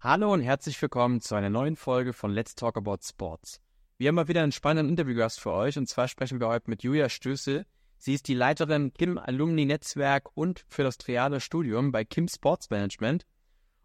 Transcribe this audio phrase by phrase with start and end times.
[0.00, 3.60] Hallo und herzlich willkommen zu einer neuen Folge von Let's Talk About Sports.
[3.96, 6.84] Wir haben mal wieder einen spannenden Interviewgast für euch und zwar sprechen wir heute mit
[6.84, 7.66] Julia Stößel.
[7.96, 12.70] Sie ist die Leiterin Kim Alumni Netzwerk und für das triale Studium bei Kim Sports
[12.70, 13.26] Management.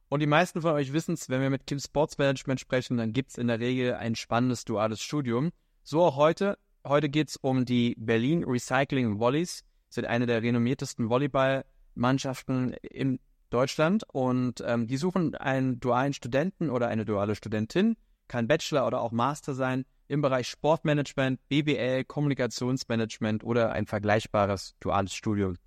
[0.08, 3.12] Und die meisten von euch wissen es, wenn wir mit Kim Sports Management sprechen, dann
[3.12, 5.50] gibt es in der Regel ein spannendes duales Studium.
[5.82, 6.60] So auch heute.
[6.86, 9.64] Heute geht es um die Berlin Recycling Volleys.
[9.90, 13.20] Sind eine der renommiertesten Volleyballmannschaften in
[13.54, 17.96] Deutschland und ähm, die suchen einen dualen Studenten oder eine duale Studentin,
[18.28, 25.14] kann Bachelor oder auch Master sein, im Bereich Sportmanagement, BBL, Kommunikationsmanagement oder ein vergleichbares duales
[25.14, 25.58] Studium.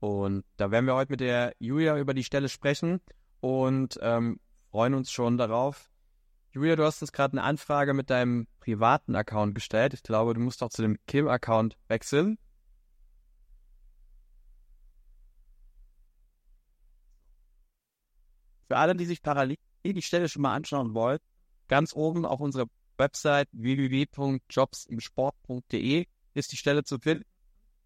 [0.00, 3.00] Und da werden wir heute mit der Julia über die Stelle sprechen
[3.40, 5.90] und ähm, freuen uns schon darauf.
[6.52, 9.94] Julia, du hast uns gerade eine Anfrage mit deinem privaten Account gestellt.
[9.94, 12.38] Ich glaube, du musst auch zu dem Kim-Account wechseln.
[18.68, 21.18] Für alle, die sich parallel die Stelle schon mal anschauen wollen,
[21.68, 22.66] ganz oben auf unserer
[22.98, 27.24] Website www.jobsimsport.de ist die Stelle zu finden.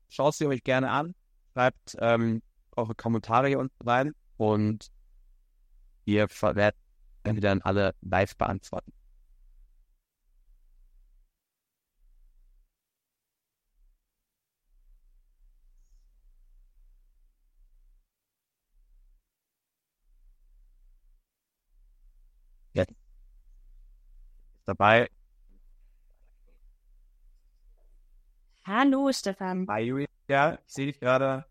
[0.08, 1.14] Schaut sie euch gerne an,
[1.52, 2.42] schreibt ähm,
[2.76, 4.90] eure Kommentare hier unten rein und
[6.04, 6.76] wir werden
[7.22, 8.92] dann alle live beantworten.
[22.72, 22.94] Jetzt
[24.70, 25.10] dabei.
[28.64, 29.66] Hallo, Stefan.
[29.68, 30.58] Hi, Julia.
[30.66, 31.44] Ich sehe dich gerade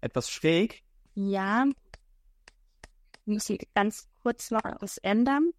[0.00, 0.82] etwas schräg.
[1.14, 1.64] Ja.
[3.24, 5.52] Ich muss hier ganz kurz noch was ändern.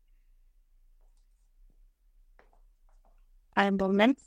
[3.55, 4.19] Einen Moment.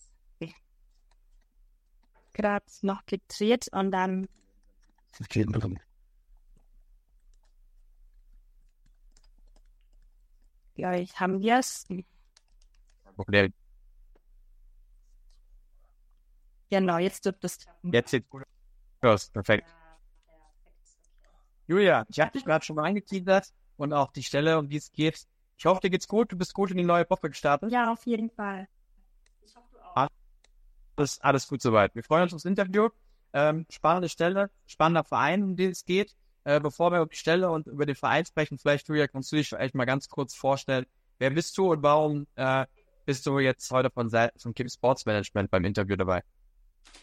[2.32, 4.28] Gerade noch gedreht und dann.
[10.74, 11.86] Ja, ich haben wir es.
[13.16, 13.52] Problem.
[16.70, 17.58] Genau, jetzt wird das.
[17.82, 18.42] Jetzt sieht gut
[19.02, 19.30] aus.
[19.30, 19.68] Perfekt.
[21.68, 24.92] Julia, ich habe dich gerade schon mal angeteasert und auch die Stelle, um die es
[24.92, 25.26] geht.
[25.58, 26.30] Ich hoffe, dir geht's gut.
[26.30, 27.72] Du bist gut in die neue Woche gestartet.
[27.72, 28.68] Ja, auf jeden Fall.
[29.44, 30.08] Ich hoffe, du auch.
[30.96, 31.94] Alles, alles gut soweit.
[31.94, 32.88] Wir freuen uns aufs Interview.
[33.32, 36.14] Ähm, spannende Stelle, spannender Verein, um den es geht.
[36.44, 39.36] Äh, bevor wir über die Stelle und über den Verein sprechen, vielleicht, Julia, kannst du
[39.36, 40.86] dich vielleicht mal ganz kurz vorstellen,
[41.18, 42.66] wer bist du und warum äh,
[43.06, 46.22] bist du jetzt heute von Seiten Kim Sports Management beim Interview dabei?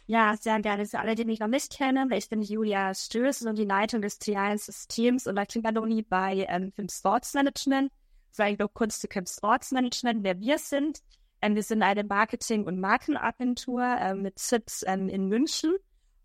[0.05, 0.85] Ja, sehr gerne.
[0.85, 4.19] Für alle, die mich noch nicht kennen, ich bin Julia Stöß und die Leitung des
[4.19, 7.91] trialen Systems und der Klimaloni bei ähm, Kim Sports Management.
[8.31, 10.99] Vielleicht noch kurz zu Kim Sports Management, wer wir sind.
[11.41, 15.73] Ähm, wir sind eine Marketing- und Markenagentur ähm, mit Sitz ähm, in München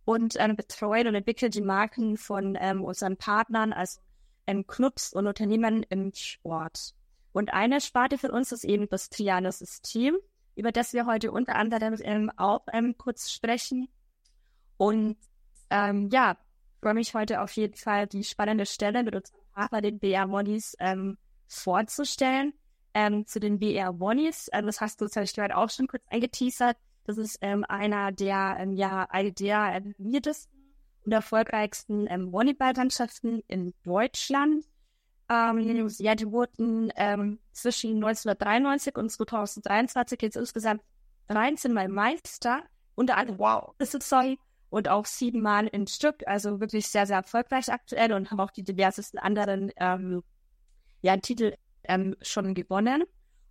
[0.04, 4.00] und ähm, betreuen und entwickeln die Marken von ähm, unseren Partnern, also
[4.46, 6.94] ähm, Clubs und Unternehmen im Sport.
[7.32, 10.16] Und eine Sparte für uns ist eben das Triano-System,
[10.54, 13.88] über das wir heute unter anderem ähm, auch ähm, kurz sprechen.
[14.76, 15.16] Und
[15.70, 16.36] ähm, ja,
[16.80, 20.76] freue mich heute auf jeden Fall, die spannende Stelle mit unserem Partner, den BR Monis,
[20.78, 22.54] ähm, vorzustellen.
[22.94, 27.18] Ähm, zu den BR Monis, ähm, das hast du, habe auch schon kurz eingeteasert, das
[27.18, 30.58] ist ähm, einer der, ja, eine der renommiertesten
[31.04, 34.64] und erfolgreichsten ähm, Volleyballmannschaften in Deutschland.
[35.30, 40.82] Ähm, ja, die wurden ähm, zwischen 1993 und 2023 jetzt insgesamt
[41.28, 42.62] 13 Mal Meister,
[42.94, 44.38] unter anderem wow, sorry,
[44.70, 48.50] und auch sieben Mal in Stück, also wirklich sehr, sehr erfolgreich aktuell und haben auch
[48.50, 50.22] die diversesten anderen ähm,
[51.02, 53.04] ja, Titel ähm, schon gewonnen.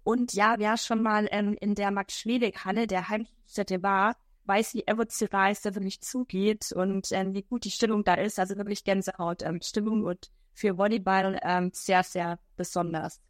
[0.03, 4.15] Und ja, wer schon mal ähm, in der Max-Schmeling-Halle der Heimstätte war,
[4.45, 8.39] weiß, wie emotional es da wirklich zugeht und ähm, wie gut die Stimmung da ist.
[8.39, 13.21] Also wirklich Gänsehaut ähm, Stimmung und für Volleyball ähm, sehr, sehr besonders.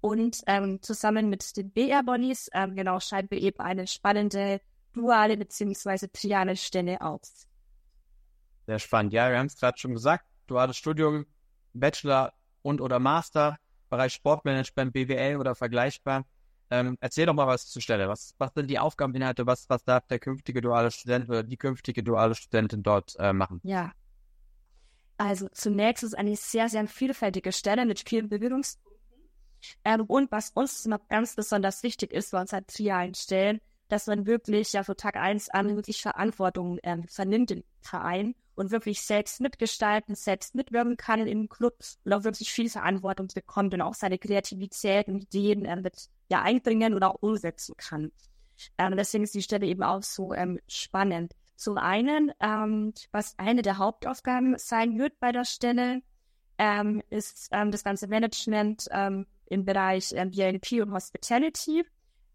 [0.00, 4.60] Und ähm, zusammen mit den BR Bonnies, ähm, genau, schreiben wir eben eine spannende
[4.92, 6.08] duale bzw.
[6.12, 7.46] triale Stelle aus.
[8.66, 9.12] Sehr spannend.
[9.12, 10.24] Ja, wir haben es gerade schon gesagt.
[10.48, 11.24] Duales Studium,
[11.72, 12.32] Bachelor
[12.62, 13.58] und oder Master
[13.92, 16.24] Bereich Sportmanagement, BWL oder vergleichbar.
[16.70, 18.08] Ähm, erzähl doch mal was zur Stelle.
[18.08, 19.46] Was, was sind die Aufgabeninhalte?
[19.46, 23.60] Was, was darf der künftige duale Student oder die künftige duale Studentin dort äh, machen?
[23.62, 23.92] Ja.
[25.24, 29.30] Also zunächst ist es eine sehr, sehr vielfältige Stelle mit vielen Berührungspunkten.
[29.84, 34.26] Ähm, und was uns noch ganz besonders wichtig ist bei unseren trialen Stellen, dass man
[34.26, 39.40] wirklich ja von Tag eins an wirklich Verantwortung ähm, vernimmt im Verein und wirklich selbst
[39.40, 44.18] mitgestalten, selbst mitwirken kann im Club und auch wirklich viel Verantwortung bekommt und auch seine
[44.18, 48.10] Kreativität und Ideen äh, mit ja einbringen oder auch umsetzen kann.
[48.76, 51.32] Ähm, deswegen ist die Stelle eben auch so ähm, spannend.
[51.62, 56.02] Zum einen, ähm, was eine der Hauptaufgaben sein wird bei der Stelle,
[56.58, 61.84] ähm, ist ähm, das ganze Management ähm, im Bereich ähm, BNP und Hospitality.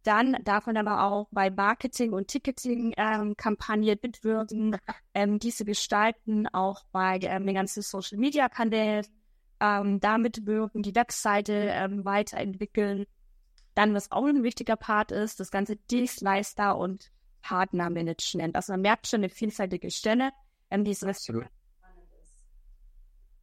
[0.04, 4.78] Dann darf man aber auch bei Marketing- und Ticketing-Kampagnen ähm, mitwirken,
[5.14, 9.08] ähm, diese gestalten, auch bei ähm, den ganzen Social-Media-Kanälen,
[9.60, 13.06] ähm, damit wirken, die Webseite ähm, weiterentwickeln.
[13.76, 18.56] Dann, was auch ein wichtiger Part ist, das ganze Dienstleister- und Partnermanagement.
[18.56, 20.32] Also man merkt schon eine vielfältige Stelle,
[20.70, 21.50] ähm, die so spannend
[22.22, 22.46] ist.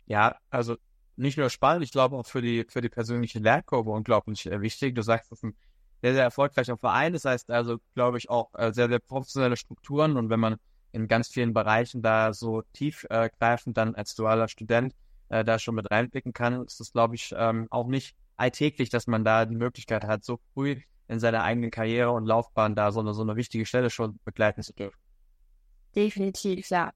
[0.06, 0.76] Ja, also
[1.17, 4.94] nicht nur spannend, ich glaube auch für die, für die persönliche Lernkurve unglaublich äh, wichtig.
[4.94, 5.56] Du sagst, das ist ein
[6.02, 7.12] sehr, sehr erfolgreicher Verein.
[7.12, 10.17] Das heißt also, glaube ich, auch äh, sehr, sehr professionelle Strukturen.
[10.17, 10.56] Und wenn man
[10.93, 14.94] in ganz vielen Bereichen da so tiefgreifend äh, dann als dualer Student
[15.29, 19.06] äh, da schon mit reinblicken kann, ist das, glaube ich, ähm, auch nicht alltäglich, dass
[19.06, 23.01] man da die Möglichkeit hat, so früh in seiner eigenen Karriere und Laufbahn da so
[23.01, 24.99] eine, so eine wichtige Stelle schon begleiten zu dürfen.
[25.95, 26.93] Definitiv, ja.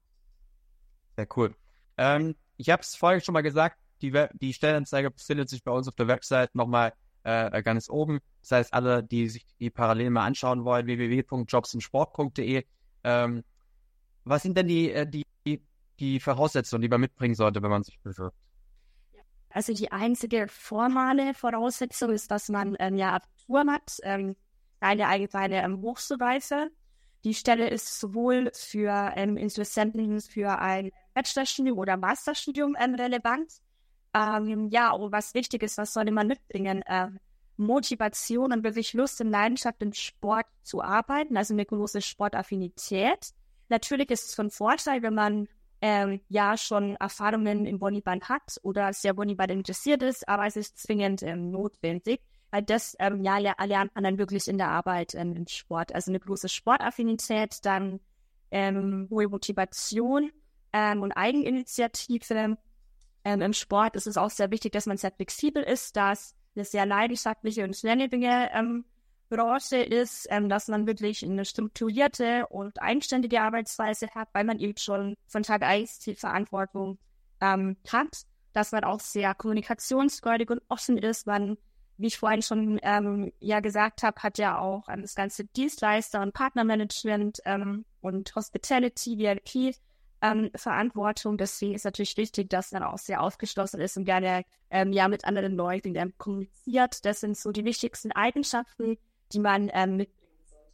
[1.15, 1.55] Sehr cool.
[1.97, 5.87] Ähm, ich habe es vorhin schon mal gesagt, die, die Stellenanzeige befindet sich bei uns
[5.87, 8.19] auf der Website nochmal äh, ganz oben.
[8.41, 12.65] Das heißt, alle, die sich die parallel mal anschauen wollen, www.jobsimsport.de.
[13.03, 13.43] Ähm,
[14.23, 15.25] was sind denn die, äh, die,
[15.99, 18.37] die Voraussetzungen, die man mitbringen sollte, wenn man sich bewirbt?
[19.51, 24.35] Also die einzige formale Voraussetzung ist, dass man ähm, ja Abitur hat, ähm,
[24.79, 26.69] eine allgemeine ähm, Hochschulreife.
[27.23, 33.51] Die Stelle ist sowohl für ähm, Interessenten für ein Bachelorstudium oder Masterstudium ähm, relevant,
[34.13, 36.83] ähm, ja, und was wichtig ist, was sollte man mitbringen?
[36.87, 37.19] Ähm,
[37.57, 43.33] Motivation und wirklich Lust und Leidenschaft im Sport zu arbeiten, also eine große Sportaffinität.
[43.67, 45.47] Natürlich ist es von Vorteil, wenn man
[45.81, 50.77] ähm, ja schon Erfahrungen im Volleyball hat oder sehr Volleyball interessiert ist, aber es ist
[50.77, 52.21] zwingend ähm, notwendig,
[52.51, 55.93] weil das ähm, ja lernt man dann wirklich in der Arbeit ähm, im Sport.
[55.95, 57.99] Also eine große Sportaffinität, dann
[58.51, 60.31] ähm, hohe Motivation
[60.73, 62.57] ähm, und Eigeninitiative
[63.25, 66.65] ähm, Im Sport ist es auch sehr wichtig, dass man sehr flexibel ist, dass eine
[66.65, 68.85] sehr leidenschaftliche und schnelllebige ähm,
[69.29, 74.77] Branche ist, ähm, dass man wirklich eine strukturierte und eigenständige Arbeitsweise hat, weil man eben
[74.77, 76.97] schon von Tag 1 die Verantwortung
[77.41, 78.23] ähm, hat,
[78.53, 81.27] dass man auch sehr kommunikationsfreudig und offen ist.
[81.27, 81.57] Man,
[81.97, 86.21] wie ich vorhin schon ähm, ja gesagt habe, hat ja auch ähm, das ganze Dienstleister-
[86.21, 89.75] und Partnermanagement ähm, und Hospitality, VIP
[90.21, 91.37] ähm, Verantwortung.
[91.37, 95.25] Deswegen ist natürlich wichtig, dass man auch sehr aufgeschlossen ist und gerne ähm, ja mit
[95.25, 97.05] anderen Leuten ähm, kommuniziert.
[97.05, 98.97] Das sind so die wichtigsten Eigenschaften,
[99.31, 100.65] die man ähm, mitbringen sollte.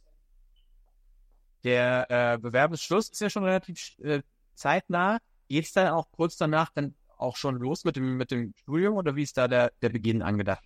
[1.64, 4.22] Der äh, Bewerbungsschluss ist ja schon relativ äh,
[4.54, 5.18] zeitnah.
[5.48, 8.96] Geht es dann auch kurz danach dann auch schon los mit dem, mit dem Studium
[8.96, 10.64] oder wie ist da der, der Beginn angedacht?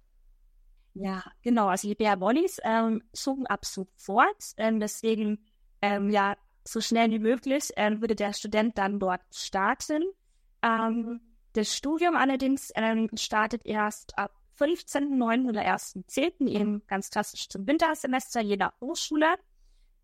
[0.95, 1.69] Ja, genau.
[1.69, 4.55] Also die BR Wollies ähm, suchen ab sofort.
[4.57, 5.47] Ähm, deswegen
[5.83, 10.03] ähm, ja, so schnell wie möglich ähm, würde der Student dann dort starten.
[10.63, 11.21] Ähm,
[11.53, 15.49] das Studium allerdings ähm, startet erst ab 15.09.
[15.49, 16.47] oder 1.10.
[16.47, 19.37] eben ganz klassisch zum Wintersemester jeder Hochschule.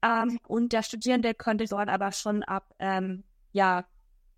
[0.02, 3.84] Ähm, und der Studierende könnte dort aber schon ab ähm, ja,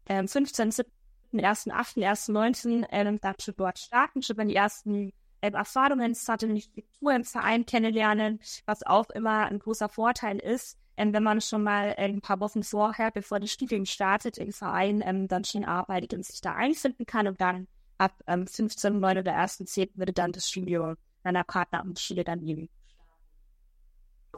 [0.08, 2.86] ähm, 15, 17, 1., 8., 1., 19.
[2.90, 5.12] Ähm, dann schon dort starten, schon die ersten
[5.42, 10.78] ähm, Erfahrungen, Sachen, die Struktur im Verein kennenlernen, was auch immer ein großer Vorteil ist,
[10.96, 14.52] ähm, wenn man schon mal äh, ein paar Wochen vorher, bevor das Studium startet, im
[14.52, 17.68] Verein ähm, dann schon arbeitet und sich da einfinden kann und dann
[17.98, 19.90] ab ähm, 15, 9 oder 1.10.
[19.94, 22.68] würde dann das Studium deiner Partneramtsschule dann eben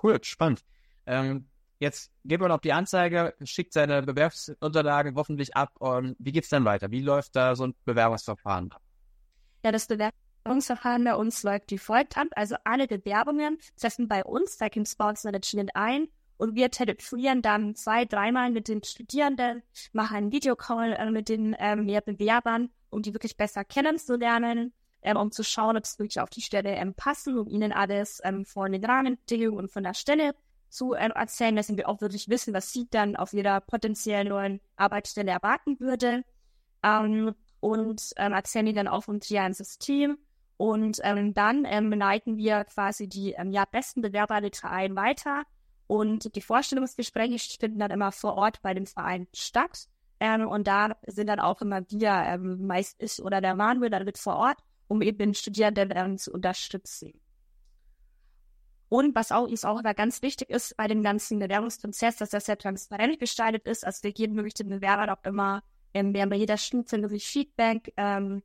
[0.03, 0.65] Cool, spannend.
[1.07, 5.73] Ähm, jetzt geht man auf die Anzeige, schickt seine Bewerbungsunterlagen hoffentlich ab.
[5.79, 6.91] Und wie geht es dann weiter?
[6.91, 8.81] Wie läuft da so ein Bewerbungsverfahren ab?
[9.65, 12.29] Ja, das Bewerbungsverfahren bei uns läuft wie folgt ab.
[12.33, 16.09] Also alle Bewerbungen treffen bei uns, bei Kim Sports Management ein
[16.39, 21.55] und wir telefonieren dann zwei, dreimal mit den Studierenden, machen einen Videocall äh, mit den
[21.59, 26.31] ähm, Bewerbern, um die wirklich besser kennenzulernen, ähm, um zu schauen, ob sie wirklich auf
[26.31, 30.35] die Stelle ähm, passen, um ihnen alles ähm, von den Rahmenbedingungen und von der Stelle
[30.69, 34.61] zu ähm, erzählen, dass wir auch wirklich wissen, was sie dann auf ihrer potenziellen neuen
[34.77, 36.25] Arbeitsstelle erwarten würde.
[36.83, 40.19] Ähm, und ähm, erzählen ihnen dann auch vom System.
[40.57, 45.45] Und ähm, dann ähm, leiten wir quasi die ähm, ja, besten Bewerber der Verein weiter
[45.87, 49.89] und die Vorstellungsgespräche finden dann immer vor Ort bei dem Verein statt.
[50.21, 54.05] Ähm, und da sind dann auch immer wir, ähm, meist ich oder der Manuel dann
[54.05, 57.13] mit vor Ort, um eben den Studierenden ähm, zu unterstützen.
[58.89, 62.47] Und was auch ist auch immer ganz wichtig ist bei dem ganzen Bewerbungsprozess, dass das
[62.47, 63.87] sehr transparent gestaltet ist.
[63.87, 65.63] Also wir geben wirklich den Bewerbern auch immer
[65.95, 68.43] ähm, wir haben bei jeder Stufe wirklich Feedback, ähm,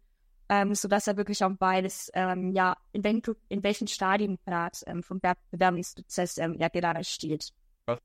[0.49, 5.03] ähm, sodass er wirklich auch beides, ähm, ja, in, welchen, in welchen Stadien gerade ähm,
[5.03, 5.19] vom
[5.51, 7.51] Bewerbungsprozess ähm, ja gerade steht.
[7.85, 7.99] Was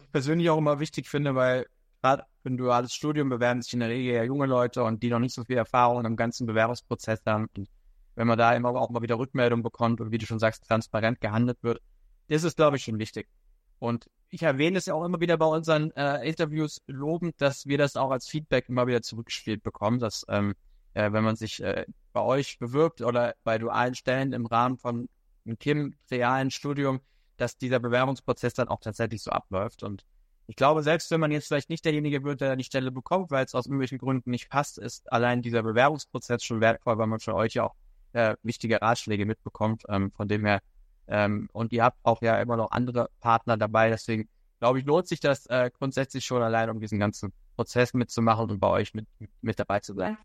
[0.00, 1.66] ich persönlich auch immer wichtig finde, weil
[2.04, 5.08] gerade für ein duales Studium bewerben sich in der Regel ja junge Leute und die
[5.08, 7.48] noch nicht so viel Erfahrung im ganzen Bewerbungsprozess haben.
[7.56, 7.70] Und
[8.14, 11.22] wenn man da immer auch mal wieder Rückmeldung bekommt und wie du schon sagst, transparent
[11.22, 11.80] gehandelt wird,
[12.28, 13.26] das ist, glaube ich, schon wichtig.
[13.78, 17.78] Und ich erwähne es ja auch immer wieder bei unseren äh, Interviews lobend, dass wir
[17.78, 20.54] das auch als Feedback immer wieder zurückgespielt bekommen, dass ähm,
[20.92, 25.08] äh, wenn man sich äh, bei euch bewirbt oder bei dualen Stellen im Rahmen von
[25.46, 27.00] einem Kim realen Studium,
[27.38, 29.82] dass dieser Bewerbungsprozess dann auch tatsächlich so abläuft.
[29.82, 30.04] Und
[30.46, 33.44] ich glaube, selbst wenn man jetzt vielleicht nicht derjenige wird, der die Stelle bekommt, weil
[33.44, 37.34] es aus irgendwelchen Gründen nicht passt, ist allein dieser Bewerbungsprozess schon wertvoll, weil man von
[37.34, 37.74] euch ja auch
[38.12, 39.84] äh, wichtige Ratschläge mitbekommt.
[39.88, 40.60] Ähm, von dem her,
[41.08, 45.08] ähm, und ihr habt auch ja immer noch andere Partner dabei, deswegen glaube ich, lohnt
[45.08, 49.06] sich das äh, grundsätzlich schon allein, um diesen ganzen Prozess mitzumachen und bei euch mit,
[49.40, 50.16] mit dabei zu sein.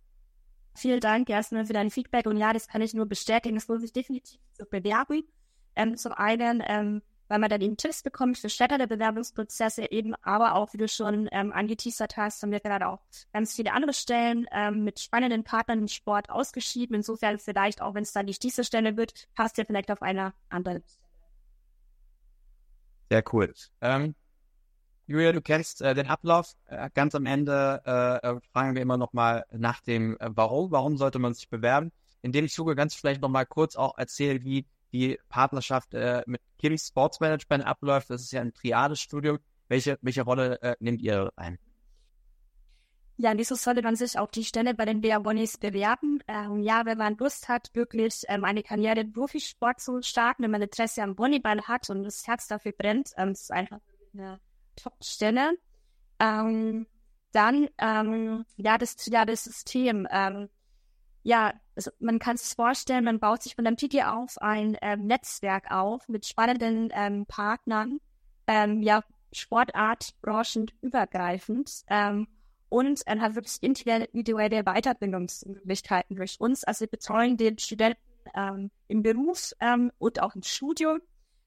[0.75, 3.57] Vielen Dank erstmal für dein Feedback und ja, das kann ich nur bestätigen.
[3.57, 5.23] Es lohnt sich definitiv zu bewerben.
[5.75, 10.55] Ähm, zum einen, ähm, weil man dann eben Tipps bekommt für schnellere Bewerbungsprozesse eben, aber
[10.55, 12.99] auch, wie du schon ähm, angeteasert hast, haben wir gerade auch
[13.31, 16.95] ganz viele andere Stellen ähm, mit spannenden Partnern im Sport ausgeschrieben.
[16.95, 20.33] Insofern vielleicht, auch wenn es dann nicht diese Stelle wird, passt ja vielleicht auf einer
[20.49, 20.99] anderen Stelle.
[23.11, 23.53] Sehr cool.
[23.81, 24.15] Ähm,
[25.07, 26.55] Julia, du kennst äh, den Ablauf.
[26.65, 30.71] Äh, ganz am Ende äh, äh fragen wir immer noch mal nach dem äh, Warum.
[30.71, 31.91] Warum sollte man sich bewerben?
[32.21, 36.41] In dem Zuge ganz vielleicht noch mal kurz auch erzählen, wie die Partnerschaft äh, mit
[36.57, 38.09] Kim Sports Management abläuft.
[38.09, 39.39] Das ist ja ein Triades-Studium.
[39.67, 41.59] Welche, welche Rolle äh, nehmt ihr ein?
[43.21, 46.23] Ja, wieso sollte man sich auf die Stelle bei den Beabonis bewerben?
[46.27, 50.51] Ähm, ja, wenn man Lust hat, wirklich ähm, eine Karriere im Profisport zu starten, wenn
[50.51, 53.81] man Interesse am Volleyball hat und das Herz dafür brennt, ähm, ist einfach
[54.13, 54.39] eine
[54.77, 55.51] Top-Stelle.
[56.19, 56.87] Ähm,
[57.33, 60.07] dann, ähm, ja, das, ja, das System.
[60.09, 60.47] Ähm,
[61.23, 65.07] ja, also man kann es vorstellen, man baut sich von der Piki auf ein ähm,
[65.07, 68.01] Netzwerk auf mit spannenden ähm, Partnern,
[68.47, 72.27] ähm, ja, Sportart, branchenübergreifend ähm,
[72.67, 76.65] und er hat wirklich individuelle Weiterbildungsmöglichkeiten durch uns.
[76.65, 78.01] Also wir betreuen den Studenten
[78.35, 80.99] ähm, im Beruf ähm, und auch im Studium.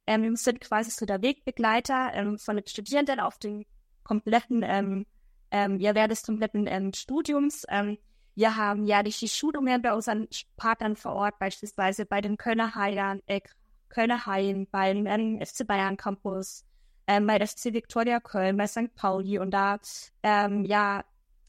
[0.07, 3.67] Ähm, wir sind quasi so der Wegbegleiter ähm, von den Studierenden auf den
[4.03, 5.05] kompletten, ähm,
[5.51, 7.67] ähm, ja, während des kompletten ähm, Studiums.
[7.69, 7.99] Ähm,
[8.35, 13.23] wir haben ja die Schulungen bei unseren Partnern vor Ort, beispielsweise bei den Kölner Haien,
[13.27, 13.41] äh,
[13.89, 15.07] Kölner Haien, beim
[15.41, 16.65] FC Bayern Campus,
[17.07, 18.95] ähm, bei der FC Victoria Köln, bei St.
[18.95, 19.79] Pauli und da
[20.23, 21.05] ähm, ja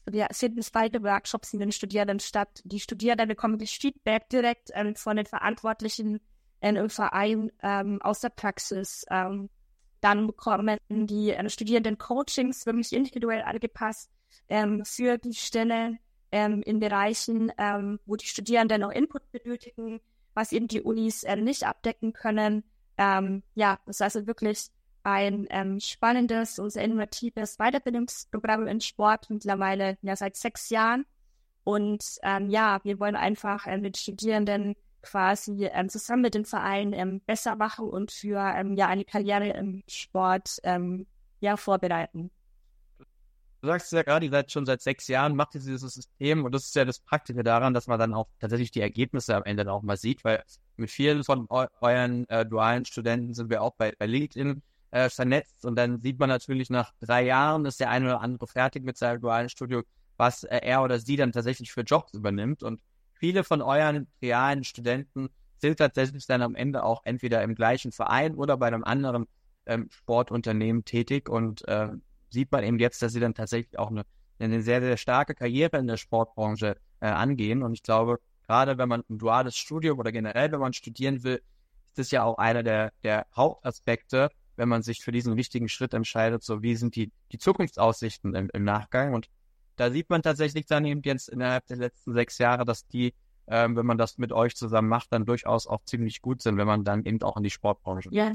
[0.06, 2.60] wir finden zweite Workshops in den Studierenden statt.
[2.64, 6.20] Die Studierenden bekommen das Feedback direkt ähm, von den Verantwortlichen
[6.60, 9.04] in im Verein ähm, aus der Praxis.
[9.10, 9.48] Ähm,
[10.00, 14.10] dann bekommen die äh, Studierenden Coachings wirklich individuell angepasst
[14.48, 15.98] ähm, für die Stelle
[16.34, 20.00] ähm, in Bereichen, ähm, wo die Studierenden noch Input benötigen,
[20.34, 22.64] was eben die Unis äh, nicht abdecken können.
[22.98, 24.66] Ähm, ja, das ist also wirklich
[25.04, 31.06] ein ähm, spannendes und sehr innovatives Weiterbildungsprogramm in Sport mittlerweile ja seit sechs Jahren.
[31.62, 36.92] Und ähm, ja, wir wollen einfach äh, mit Studierenden quasi ähm, zusammen mit dem Verein
[36.94, 41.06] ähm, besser machen und für ähm, ja eine Karriere im Sport ähm,
[41.38, 42.32] ja vorbereiten.
[43.64, 46.54] Du sagst ja gerade, ihr seid schon seit sechs Jahren, macht ihr dieses System und
[46.54, 49.72] das ist ja das Praktische daran, dass man dann auch tatsächlich die Ergebnisse am Ende
[49.72, 50.44] auch mal sieht, weil
[50.76, 55.08] mit vielen von eu euren äh, dualen Studenten sind wir auch bei, bei LinkedIn äh,
[55.08, 58.84] vernetzt und dann sieht man natürlich nach drei Jahren, ist der eine oder andere fertig
[58.84, 59.82] mit seinem dualen Studio,
[60.18, 62.82] was äh, er oder sie dann tatsächlich für Jobs übernimmt und
[63.14, 68.34] viele von euren realen Studenten sind tatsächlich dann am Ende auch entweder im gleichen Verein
[68.34, 69.26] oder bei einem anderen
[69.64, 71.88] ähm, Sportunternehmen tätig und äh,
[72.34, 74.04] sieht man eben jetzt, dass sie dann tatsächlich auch eine,
[74.38, 77.62] eine sehr, sehr starke Karriere in der Sportbranche äh, angehen.
[77.62, 81.40] Und ich glaube, gerade wenn man ein duales Studium oder generell, wenn man studieren will,
[81.86, 85.94] ist das ja auch einer der, der Hauptaspekte, wenn man sich für diesen wichtigen Schritt
[85.94, 89.14] entscheidet, so wie sind die, die Zukunftsaussichten im, im Nachgang.
[89.14, 89.28] Und
[89.76, 93.14] da sieht man tatsächlich dann eben jetzt innerhalb der letzten sechs Jahre, dass die,
[93.46, 96.66] ähm, wenn man das mit euch zusammen macht, dann durchaus auch ziemlich gut sind, wenn
[96.66, 98.32] man dann eben auch in die Sportbranche ja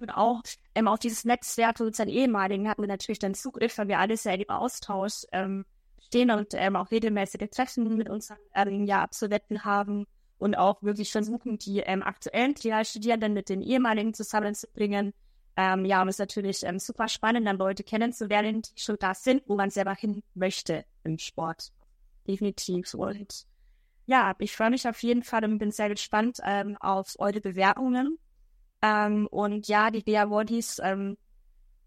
[0.00, 0.42] und auch
[0.74, 4.24] ähm, auf dieses Netzwerk von unseren ehemaligen hatten wir natürlich dann Zugriff, weil wir alles
[4.24, 5.64] ja im Austausch ähm,
[6.00, 10.06] stehen und ähm, auch regelmäßige Treffen mit unseren ähm, ja, Absolventen haben
[10.38, 15.12] und auch wirklich versuchen, die ähm, aktuellen Studierenden mit den ehemaligen zusammenzubringen.
[15.56, 19.14] Ähm, ja, und es ist natürlich ähm, super spannend, dann Leute kennenzulernen, die schon da
[19.14, 21.72] sind, wo man selber hin möchte im Sport.
[22.28, 22.94] Definitiv.
[22.94, 23.44] Und
[24.06, 28.18] ja, ich freue mich auf jeden Fall und bin sehr gespannt ähm, auf eure Bewerbungen.
[28.82, 31.16] Ähm, und ja, die Bea Bodies ähm,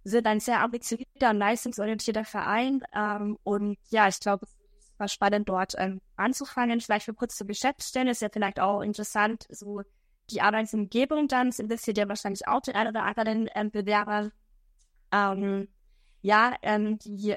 [0.03, 2.83] sind ein sehr ambitionierter und leistungsorientierter Verein.
[2.93, 6.81] Ähm, und ja, ich glaube, es war spannend, dort ähm, anzufangen.
[6.81, 9.81] Vielleicht für kurz zur Geschäftsstelle ist ja vielleicht auch interessant, so
[10.29, 11.49] die Arbeitsumgebung dann.
[11.49, 14.31] Es interessiert ja wahrscheinlich auch den einen oder anderen ähm, Bewerber.
[15.11, 15.67] Ähm,
[16.21, 17.35] ja, die,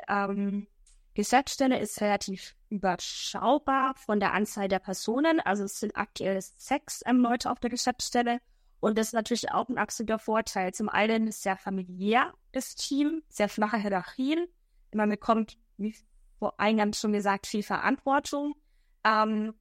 [1.15, 5.41] Geschäftsstelle ist relativ überschaubar von der Anzahl der Personen.
[5.41, 8.41] Also es sind aktuell sechs Leute auf der Geschäftsstelle.
[8.85, 10.75] Und das ist natürlich auch ein absoluter Vorteil.
[10.75, 14.47] Zum einen ist sehr familiär das Team, sehr flache Hierarchien.
[14.93, 15.97] Man bekommt, wie
[16.39, 18.55] vor eingangs schon gesagt, viel Verantwortung.
[19.03, 19.55] Ähm,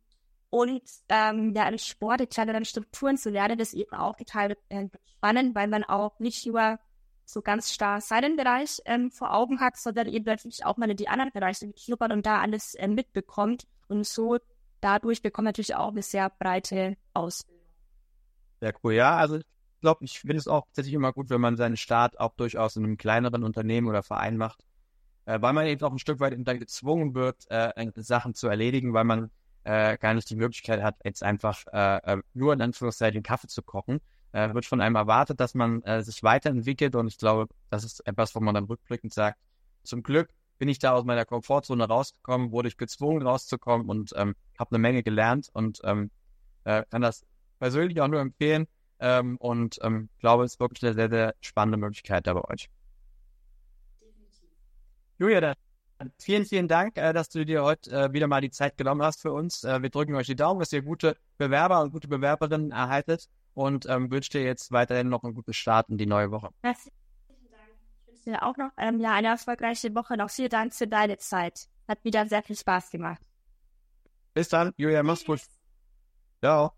[0.49, 4.89] und ähm, ja, im Sport, die kleineren Strukturen zu lernen, ist eben auch total äh,
[5.05, 6.77] spannend, weil man auch nicht nur
[7.23, 10.97] so ganz starr seinen Bereich ähm, vor Augen hat, sondern eben natürlich auch mal in
[10.97, 13.67] die anderen Bereiche schnuppert und da alles äh, mitbekommt.
[13.87, 14.37] Und so
[14.81, 17.52] dadurch bekommt man natürlich auch eine sehr breite Ausbildung.
[18.63, 19.17] Sehr cool, ja.
[19.17, 19.45] Also ich
[19.81, 22.85] glaube, ich finde es auch tatsächlich immer gut, wenn man seinen Start auch durchaus in
[22.85, 24.63] einem kleineren Unternehmen oder Verein macht,
[25.25, 28.93] äh, weil man eben auch ein Stück weit dann gezwungen wird, äh, Sachen zu erledigen,
[28.93, 29.31] weil man
[29.65, 33.63] äh, gar nicht die Möglichkeit hat, jetzt einfach äh, äh nur in Anführungszeichen Kaffee zu
[33.63, 33.99] kochen,
[34.31, 38.07] äh, wird von einem erwartet, dass man äh, sich weiterentwickelt und ich glaube, das ist
[38.07, 39.39] etwas, wo man dann rückblickend sagt,
[39.83, 44.35] zum Glück bin ich da aus meiner Komfortzone rausgekommen, wurde ich gezwungen rauszukommen und ähm,
[44.57, 46.11] habe eine Menge gelernt und ähm,
[46.63, 47.25] äh, kann das
[47.63, 48.67] persönlich auch nur empfehlen
[48.99, 52.69] ähm, und ähm, glaube, es ist wirklich eine sehr, sehr spannende Möglichkeit da bei euch.
[55.17, 55.55] Julia, dann
[56.19, 59.21] vielen, vielen Dank, äh, dass du dir heute äh, wieder mal die Zeit genommen hast
[59.21, 59.63] für uns.
[59.63, 63.85] Äh, wir drücken euch die Daumen, dass ihr gute Bewerber und gute Bewerberinnen erhaltet und
[63.87, 66.49] ähm, wünsche dir jetzt weiterhin noch einen guten Start in die neue Woche.
[66.63, 66.97] Herzlichen
[67.49, 67.63] Dank.
[68.01, 70.17] Ich wünsche dir auch noch ähm, ja, eine erfolgreiche Woche.
[70.17, 71.69] Noch vielen Dank für deine Zeit.
[71.87, 73.21] Hat wieder sehr viel Spaß gemacht.
[74.33, 75.39] Bis dann, Julia, mach's gut.
[76.41, 76.73] Ciao.